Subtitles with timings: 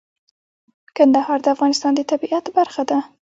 [0.97, 2.97] کندهار د افغانستان د طبیعت برخه ده.